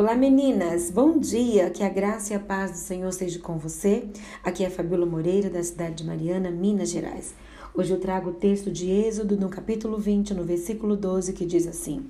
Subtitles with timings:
[0.00, 4.08] Olá meninas, bom dia, que a graça e a paz do Senhor seja com você.
[4.42, 7.34] Aqui é Fabíola Moreira, da cidade de Mariana, Minas Gerais.
[7.74, 11.66] Hoje eu trago o texto de Êxodo, no capítulo 20, no versículo 12, que diz
[11.66, 12.06] assim: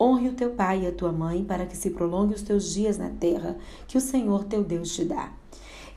[0.00, 2.96] Honre o teu pai e a tua mãe, para que se prolongue os teus dias
[2.96, 5.30] na terra que o Senhor teu Deus te dá.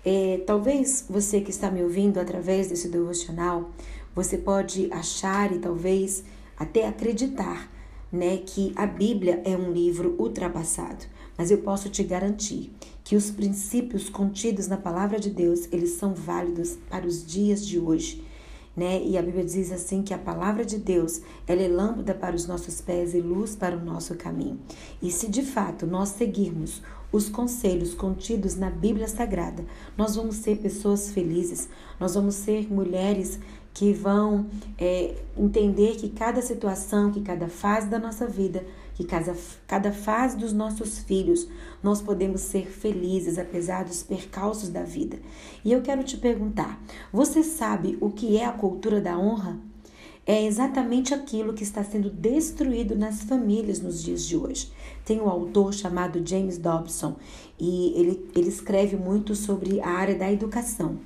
[0.04, 3.72] É, talvez você que está me ouvindo através desse devocional,
[4.14, 6.26] você pode achar e talvez
[6.60, 7.72] até acreditar
[8.12, 11.06] né, que a Bíblia é um livro ultrapassado,
[11.38, 12.72] mas eu posso te garantir
[13.04, 17.80] que os princípios contidos na palavra de Deus, eles são válidos para os dias de
[17.80, 18.26] hoje.
[18.76, 19.02] Né?
[19.04, 22.46] E a Bíblia diz assim que a palavra de Deus, ela é lâmpada para os
[22.46, 24.60] nossos pés e luz para o nosso caminho.
[25.02, 26.82] E se de fato nós seguirmos
[27.12, 29.66] os conselhos contidos na Bíblia Sagrada,
[29.98, 31.70] nós vamos ser pessoas felizes,
[32.00, 33.40] nós vamos ser mulheres
[33.74, 34.48] que vão
[34.78, 38.66] é, entender que cada situação, que cada fase da nossa vida,
[38.98, 39.36] que cada,
[39.68, 41.48] cada fase dos nossos filhos,
[41.84, 45.20] nós podemos ser felizes apesar dos percalços da vida.
[45.64, 46.82] E eu quero te perguntar:
[47.14, 49.60] você sabe o que é a cultura da honra?
[50.26, 54.72] É exatamente aquilo que está sendo destruído nas famílias nos dias de hoje.
[55.06, 57.18] Tem um autor chamado James Dobson
[57.58, 60.98] e ele, ele escreve muito sobre a área da educação.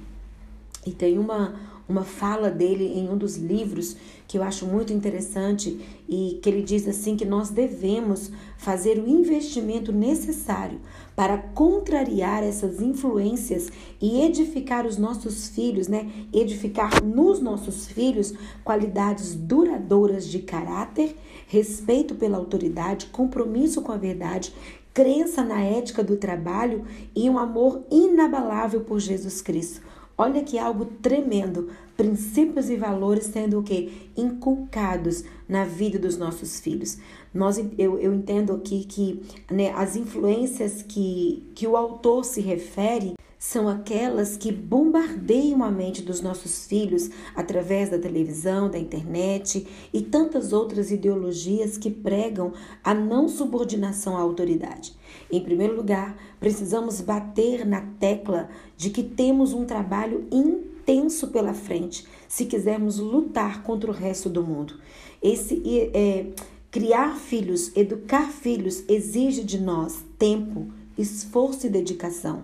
[0.87, 1.59] E tem uma,
[1.91, 3.97] uma fala dele em um dos livros
[4.27, 9.09] que eu acho muito interessante e que ele diz assim que nós devemos fazer o
[9.09, 10.79] investimento necessário
[11.15, 13.69] para contrariar essas influências
[13.99, 16.09] e edificar os nossos filhos, né?
[16.33, 21.15] Edificar nos nossos filhos qualidades duradouras de caráter,
[21.47, 24.53] respeito pela autoridade, compromisso com a verdade,
[24.93, 29.90] crença na ética do trabalho e um amor inabalável por Jesus Cristo.
[30.21, 36.59] Olha que algo tremendo, princípios e valores sendo o que inculcados na vida dos nossos
[36.59, 36.99] filhos.
[37.33, 39.19] Nós, eu, eu entendo aqui que
[39.49, 46.03] né, as influências que, que o autor se refere são aquelas que bombardeiam a mente
[46.03, 52.53] dos nossos filhos através da televisão, da internet e tantas outras ideologias que pregam
[52.83, 54.93] a não subordinação à autoridade.
[55.31, 58.47] Em primeiro lugar, precisamos bater na tecla
[58.77, 64.43] de que temos um trabalho intenso pela frente se quisermos lutar contra o resto do
[64.43, 64.75] mundo.
[65.19, 65.63] Esse
[65.95, 66.27] é,
[66.69, 72.43] criar filhos, educar filhos exige de nós tempo, esforço e dedicação.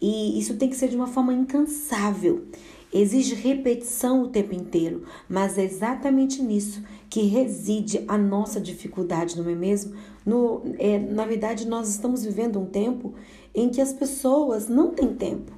[0.00, 2.44] E isso tem que ser de uma forma incansável.
[2.92, 9.48] Exige repetição o tempo inteiro, mas é exatamente nisso que reside a nossa dificuldade, não
[9.48, 9.94] é mesmo?
[10.26, 13.14] No, é, na verdade, nós estamos vivendo um tempo
[13.54, 15.52] em que as pessoas não têm tempo.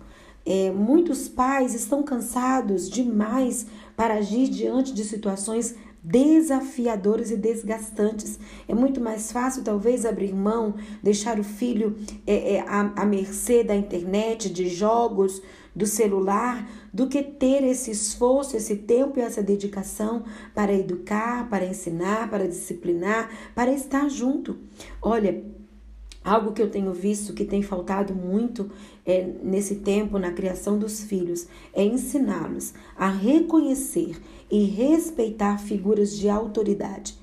[0.44, 3.66] É, muitos pais estão cansados demais
[3.96, 8.38] para agir diante de situações desafiadores e desgastantes.
[8.66, 11.96] É muito mais fácil, talvez, abrir mão, deixar o filho
[12.26, 15.40] é, é, à, à mercê da internet, de jogos,
[15.74, 20.24] do celular, do que ter esse esforço, esse tempo e essa dedicação
[20.54, 24.58] para educar, para ensinar, para disciplinar, para estar junto.
[25.00, 25.42] Olha,
[26.24, 28.70] Algo que eu tenho visto que tem faltado muito
[29.04, 36.28] é, nesse tempo na criação dos filhos é ensiná-los a reconhecer e respeitar figuras de
[36.28, 37.21] autoridade.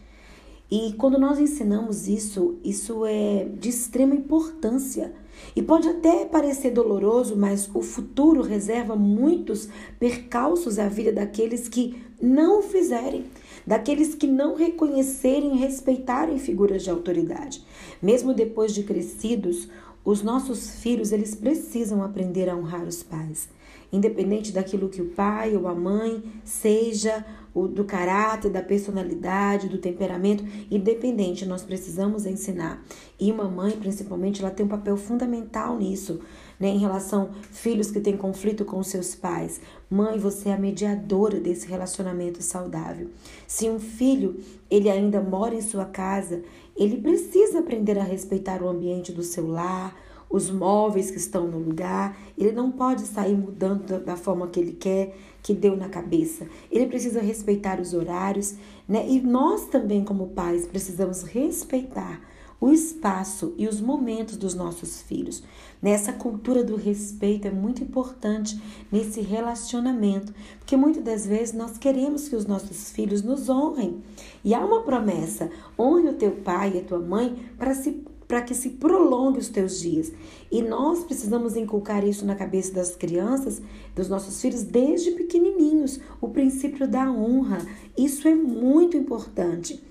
[0.71, 5.13] E quando nós ensinamos isso, isso é de extrema importância.
[5.55, 9.67] E pode até parecer doloroso, mas o futuro reserva muitos
[9.99, 13.25] percalços à vida daqueles que não o fizerem
[13.69, 17.63] daqueles que não reconhecerem e respeitarem figuras de autoridade.
[18.01, 19.69] Mesmo depois de crescidos,
[20.03, 23.47] os nossos filhos, eles precisam aprender a honrar os pais.
[23.93, 27.23] Independente daquilo que o pai ou a mãe seja,
[27.63, 32.83] o, do caráter, da personalidade, do temperamento, independente, nós precisamos ensinar.
[33.19, 36.19] E uma mãe, principalmente, ela tem um papel fundamental nisso
[36.59, 39.61] né, em relação filhos que têm conflito com seus pais.
[39.89, 43.09] Mãe, você é a mediadora desse relacionamento saudável.
[43.47, 44.39] Se um filho
[44.69, 46.43] ele ainda mora em sua casa,
[46.75, 49.95] ele precisa aprender a respeitar o ambiente do seu lar,
[50.29, 52.17] os móveis que estão no lugar.
[52.37, 56.47] Ele não pode sair mudando da forma que ele quer, que deu na cabeça.
[56.71, 58.55] Ele precisa respeitar os horários,
[58.87, 59.05] né?
[59.07, 62.21] E nós também, como pais, precisamos respeitar
[62.61, 65.41] o espaço e os momentos dos nossos filhos.
[65.81, 68.61] Nessa cultura do respeito é muito importante
[68.91, 74.03] nesse relacionamento, porque muitas das vezes nós queremos que os nossos filhos nos honrem.
[74.43, 78.43] E há uma promessa: honre o teu pai e a tua mãe para se para
[78.43, 80.11] que se prolongue os teus dias.
[80.51, 83.59] E nós precisamos inculcar isso na cabeça das crianças,
[83.95, 87.57] dos nossos filhos, desde pequenininhos, o princípio da honra.
[87.97, 89.81] Isso é muito importante.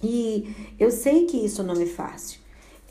[0.00, 2.38] E eu sei que isso não é fácil.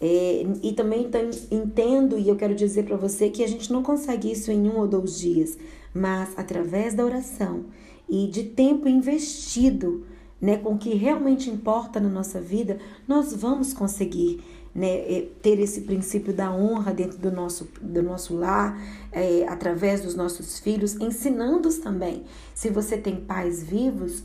[0.02, 1.10] É, e também
[1.50, 4.78] entendo e eu quero dizer para você que a gente não consegue isso em um
[4.78, 5.58] ou dois dias,
[5.94, 7.64] mas através da oração
[8.10, 10.06] e de tempo investido
[10.42, 14.44] né, com o que realmente importa na nossa vida, nós vamos conseguir
[14.76, 18.78] né, ter esse princípio da honra dentro do nosso, do nosso lar,
[19.10, 22.26] é, através dos nossos filhos, ensinando-os também.
[22.54, 24.24] Se você tem pais vivos,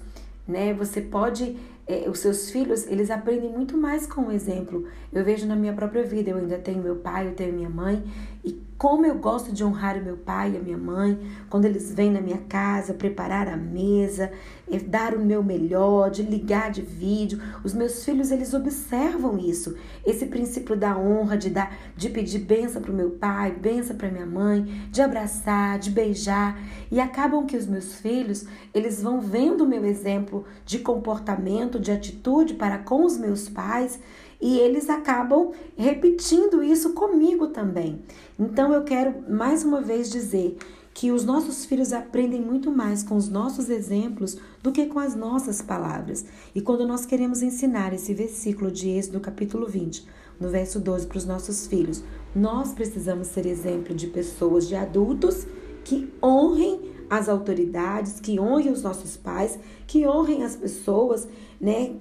[0.49, 1.56] né, você pode
[1.87, 4.87] é, os seus filhos, eles aprendem muito mais com o exemplo.
[5.12, 8.03] Eu vejo na minha própria vida, eu ainda tenho meu pai, eu tenho minha mãe,
[8.44, 11.93] e como eu gosto de honrar o meu pai e a minha mãe, quando eles
[11.93, 14.32] vêm na minha casa, preparar a mesa,
[14.67, 17.38] é, dar o meu melhor, de ligar de vídeo.
[17.62, 22.81] Os meus filhos, eles observam isso, esse princípio da honra, de dar, de pedir benção
[22.81, 26.59] para o meu pai, benção para minha mãe, de abraçar, de beijar,
[26.91, 31.93] e acabam que os meus filhos, eles vão vendo o meu exemplo de comportamento, de
[31.93, 34.00] atitude para com os meus pais,
[34.41, 38.01] e eles acabam repetindo isso comigo também.
[38.39, 40.57] Então eu quero mais uma vez dizer
[40.93, 45.15] que os nossos filhos aprendem muito mais com os nossos exemplos do que com as
[45.15, 46.25] nossas palavras.
[46.55, 50.07] E quando nós queremos ensinar esse versículo de Êxodo capítulo 20,
[50.39, 52.03] no verso 12 para os nossos filhos,
[52.35, 55.47] nós precisamos ser exemplo de pessoas, de adultos
[55.85, 61.27] que honrem as autoridades, que honrem os nossos pais, que honrem as pessoas,
[61.61, 61.97] né,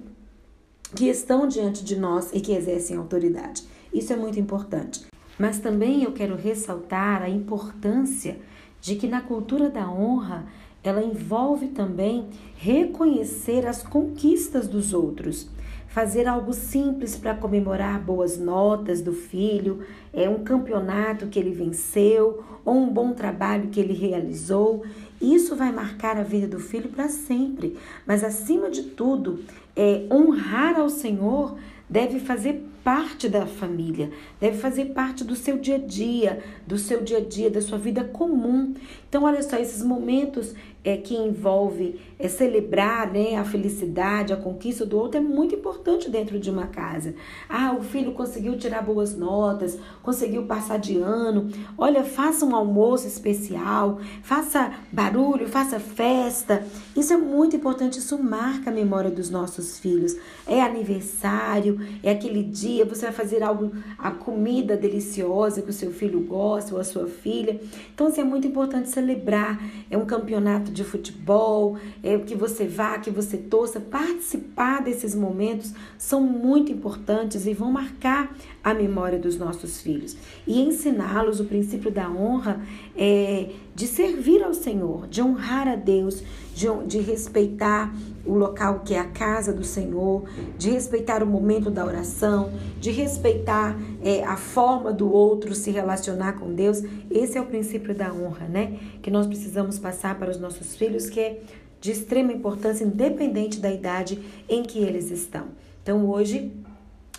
[0.94, 3.62] que estão diante de nós e que exercem autoridade.
[3.92, 5.06] Isso é muito importante.
[5.38, 8.38] Mas também eu quero ressaltar a importância
[8.80, 10.46] de que na cultura da honra
[10.82, 15.48] ela envolve também reconhecer as conquistas dos outros,
[15.88, 19.80] fazer algo simples para comemorar boas notas do filho,
[20.12, 24.84] é um campeonato que ele venceu ou um bom trabalho que ele realizou.
[25.20, 27.76] Isso vai marcar a vida do filho para sempre.
[28.06, 29.40] Mas acima de tudo,
[29.76, 31.56] é honrar ao Senhor
[31.90, 37.02] deve fazer parte da família, deve fazer parte do seu dia a dia, do seu
[37.02, 38.74] dia a dia, da sua vida comum.
[39.08, 44.86] Então, olha só, esses momentos é, que envolve é, celebrar né, a felicidade, a conquista
[44.86, 47.14] do outro é muito importante dentro de uma casa.
[47.48, 51.50] Ah, o filho conseguiu tirar boas notas, conseguiu passar de ano.
[51.76, 56.64] Olha, faça um almoço especial, faça barulho, faça festa.
[56.96, 60.16] Isso é muito importante, isso marca a memória dos nossos filhos.
[60.46, 65.90] É aniversário, é aquele dia, você vai fazer algo, a comida deliciosa que o seu
[65.90, 67.60] filho gosta ou a sua filha.
[67.94, 69.60] Então, assim, é muito importante celebrar.
[69.90, 75.72] É um campeonato de futebol, é, que você vá, que você torça, participar desses momentos
[75.98, 80.16] são muito importantes e vão marcar a memória dos nossos filhos.
[80.46, 82.60] E ensiná-los o princípio da honra
[82.96, 86.22] é, de servir ao Senhor, de honrar a Deus,
[86.54, 90.24] de, de respeitar o local que é a casa do Senhor,
[90.58, 96.34] de respeitar o momento da oração, de respeitar é, a forma do outro se relacionar
[96.34, 96.82] com Deus.
[97.10, 98.78] Esse é o princípio da honra, né?
[99.00, 101.40] Que nós precisamos passar para os nossos filhos, que é
[101.80, 105.46] de extrema importância, independente da idade em que eles estão.
[105.82, 106.52] Então hoje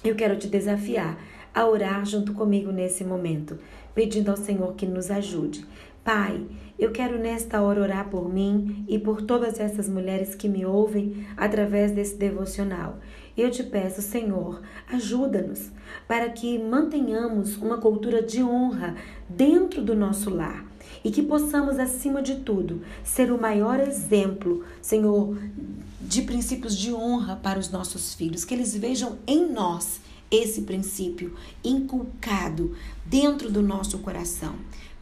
[0.03, 1.18] eu quero te desafiar
[1.53, 3.59] a orar junto comigo nesse momento,
[3.94, 5.65] pedindo ao Senhor que nos ajude.
[6.03, 6.48] Pai,
[6.80, 11.27] eu quero nesta hora orar por mim e por todas essas mulheres que me ouvem
[11.38, 12.98] através desse devocional.
[13.38, 14.62] Eu te peço, Senhor,
[14.92, 15.69] ajuda-nos
[16.07, 18.96] para que mantenhamos uma cultura de honra
[19.29, 20.65] dentro do nosso lar
[21.03, 25.38] e que possamos, acima de tudo, ser o maior exemplo, Senhor,
[26.01, 31.36] de princípios de honra para os nossos filhos, que eles vejam em nós esse princípio
[31.63, 34.55] inculcado dentro do nosso coração.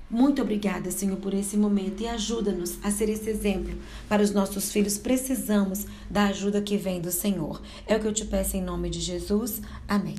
[0.09, 4.71] Muito obrigada, Senhor, por esse momento e ajuda-nos a ser esse exemplo para os nossos
[4.71, 4.97] filhos.
[4.97, 7.61] Precisamos da ajuda que vem do Senhor.
[7.85, 9.61] É o que eu te peço em nome de Jesus.
[9.87, 10.15] Amém.